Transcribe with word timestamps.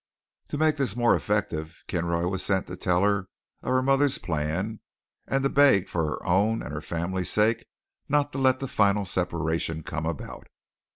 To 0.47 0.57
make 0.57 0.77
this 0.77 0.95
more 0.95 1.13
effective, 1.15 1.83
Kinroy 1.87 2.27
was 2.27 2.41
sent 2.41 2.65
to 2.65 2.75
tell 2.75 3.03
her 3.03 3.27
of 3.61 3.69
her 3.71 3.83
mother's 3.83 4.17
plan 4.17 4.79
and 5.27 5.53
beg 5.53 5.83
her 5.83 5.87
for 5.89 6.05
her 6.09 6.25
own 6.25 6.63
and 6.63 6.73
her 6.73 6.81
family's 6.81 7.29
sake 7.29 7.67
not 8.09 8.31
to 8.31 8.39
let 8.39 8.59
the 8.61 8.67
final 8.67 9.05
separation 9.05 9.83
come 9.83 10.07
about. 10.07 10.47